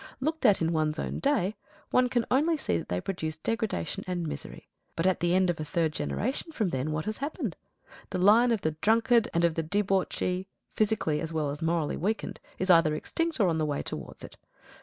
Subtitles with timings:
[0.19, 1.53] Looked at in one's own day,
[1.91, 4.67] one can only see that they produce degradation and misery.
[4.95, 7.55] But at the end of a third generation from then, what has happened?
[8.09, 12.39] The line of the drunkard and of the debauchee, physically as well as morally weakened,
[12.57, 14.37] is either extinct or on the way towards it.